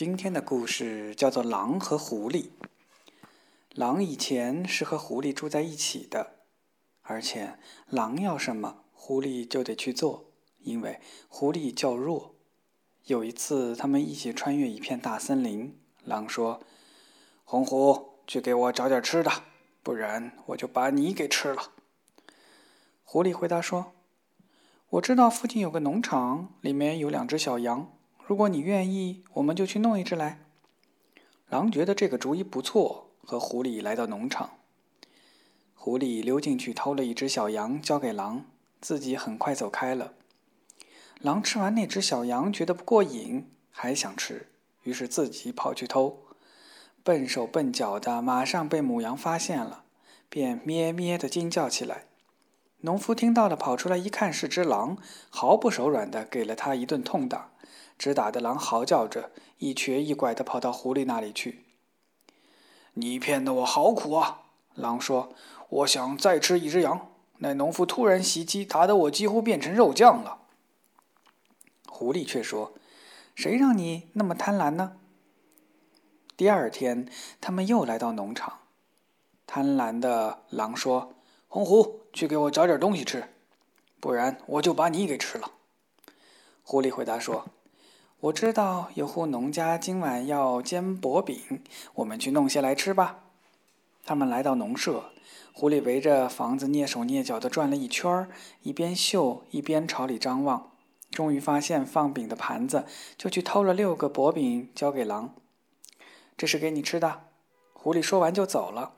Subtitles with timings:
[0.00, 2.44] 今天的故事叫做《狼和狐狸》。
[3.74, 6.36] 狼以前是和狐狸住在一起的，
[7.02, 12.34] 而且狼要什么，狐狸就得去做，因为狐狸较弱。
[13.04, 15.78] 有一次，他们一起穿越一片大森林。
[16.02, 16.62] 狼说
[17.44, 19.30] ：“红狐，去给我找点吃的，
[19.82, 21.72] 不然我就把你给吃了。”
[23.04, 23.92] 狐狸回答说
[24.88, 27.92] ：“我知道附近有个农场，里面有两只小羊。”
[28.30, 30.38] 如果你愿意，我们就去弄一只来。
[31.48, 34.50] 狼觉得这个主意不错，和狐狸来到农场。
[35.74, 38.44] 狐狸溜进去偷了一只小羊，交给狼，
[38.80, 40.12] 自己很快走开了。
[41.18, 44.46] 狼吃完那只小羊，觉得不过瘾，还想吃，
[44.84, 46.20] 于是自己跑去偷。
[47.02, 49.82] 笨手笨脚的，马上被母羊发现了，
[50.28, 52.04] 便咩咩的惊叫起来。
[52.82, 54.96] 农夫听到了，跑出来一看，是只狼，
[55.28, 57.50] 毫不手软的给了他一顿痛打。
[57.98, 61.64] 只打的狼嚎叫着，一瘸一拐的跑到狐狸那里去。
[62.94, 64.40] 你骗得我好苦啊！
[64.74, 65.34] 狼说
[65.68, 67.08] ：“我想再吃一只羊。”
[67.42, 70.38] 那农夫突然袭击，打得我几乎变成肉酱了。
[71.86, 72.72] 狐狸却说
[73.34, 74.96] ：“谁让你那么贪婪呢？”
[76.36, 77.06] 第二天，
[77.40, 78.60] 他们又来到农场。
[79.46, 81.12] 贪婪的狼说
[81.52, 83.24] ：“红狐，去给我找点东西吃，
[83.98, 85.50] 不然我就把你给吃了。”
[86.64, 87.44] 狐狸回答说。
[88.20, 91.62] 我知道有户农家今晚要煎薄饼，
[91.94, 93.20] 我们去弄些来吃吧。
[94.04, 95.04] 他们来到农舍，
[95.54, 98.28] 狐狸围着房子蹑手蹑脚地转了一圈，
[98.60, 100.70] 一边嗅一边朝里张望。
[101.10, 102.84] 终于发现放饼的盘子，
[103.16, 105.34] 就去偷了六个薄饼交给狼。
[106.36, 107.22] 这是给你吃的。
[107.72, 108.92] 狐狸说完就走了。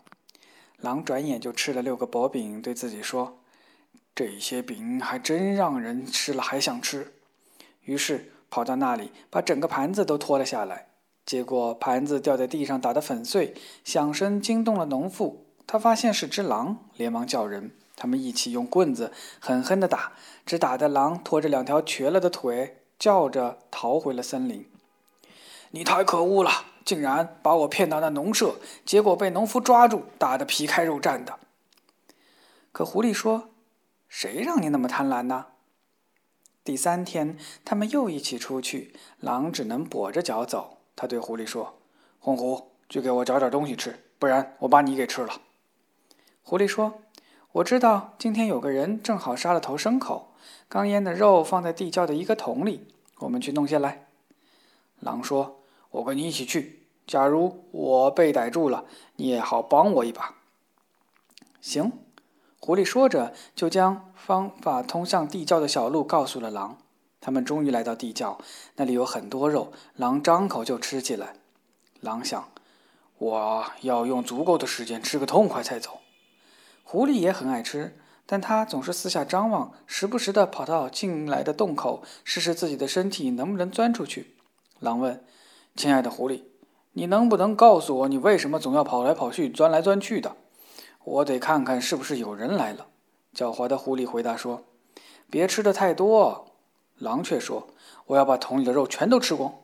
[0.83, 3.38] 狼转眼就吃了六个薄饼，对自己说
[4.14, 7.14] ：“这些饼还真让人吃了还想吃。”
[7.83, 8.28] 于是。
[8.55, 10.88] 跑到那里，把整个盘子都拖了下来，
[11.25, 15.47] 结果盘子掉在地上，打得粉碎，响声惊动了农妇。
[15.66, 19.10] 他发现是只狼，连忙叫人，他们一起用棍子
[19.41, 20.12] 狠狠地打，
[20.44, 24.69] 只打得狼拖着两条瘸了的腿，叫着逃回了森林。
[25.70, 26.50] 你太可恶了，
[26.84, 31.38] 竟然把我骗到那农舍，结果被农夫抓住，打得皮开肉绽的。
[32.72, 33.50] 可狐狸说
[34.09, 35.47] ：“谁让你那么贪婪呢？”
[36.65, 40.78] 第三天，他们又一起出去，狼只能跛着脚走。
[40.94, 41.78] 他对狐狸说
[42.20, 45.41] ：“红狐，去给我找点东西吃，不然我把你给吃了。”
[46.43, 47.03] 狐狸说
[47.53, 50.32] ：“我知道，今天有个人正好杀了头牲口，
[50.69, 52.88] 刚腌的肉放在地窖的一个桶里，
[53.19, 54.06] 我们去弄些来。”
[55.00, 55.62] 狼说
[55.92, 58.84] ：“我跟你一起去，假如我被逮住了，
[59.16, 60.34] 你也好帮我一把。”
[61.62, 61.92] 行。
[62.64, 66.78] 狐狸说着，就将方法通向地窖的小路告诉了狼。
[67.20, 68.38] 他们终于来到地窖，
[68.76, 71.34] 那里有很多肉，狼张口就吃起来。
[72.00, 72.48] 狼想
[73.19, 76.00] ：“我要用足够的时间吃个痛快才走。”
[76.84, 84.34] 狐狸也很爱吃，但他总是四下张望，时不时地跑到进来的洞口，试试自己的身体能不能钻出去。
[84.78, 85.25] 狼问
[85.75, 86.43] ：“亲爱的狐狸，
[86.93, 90.37] 你能不能告诉我，你为什么总要跑来跑去、钻来钻去的？”
[91.05, 92.87] 我得看看是不是有人来了。
[93.34, 94.62] 狡猾的狐狸回答说
[95.28, 96.47] ：“别吃的太多。”
[96.99, 97.69] 狼却说
[98.06, 99.55] ：“我要把桶里的肉全都吃光。”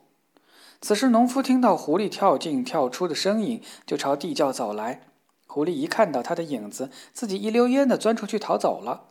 [0.80, 5.08] 此时，农夫听到狐狸跳进跳出的声音，就朝地窖走来。
[5.46, 9.04] 狐狸一看到他的影子，自己一溜烟的钻出去逃走了。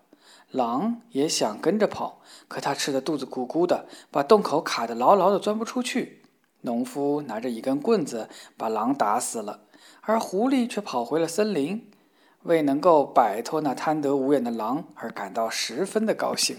[0.51, 6.23] 狼也想跟着跑，可他吃的肚子鼓鼓的，把洞口卡得牢牢的，钻不出去。
[6.67, 9.61] 农夫拿着一根棍子把狼打死了，
[10.01, 11.89] 而狐狸却跑回了森林。
[12.43, 16.57] 为能够摆脱那贪得无厌的狼而感到十分的高兴。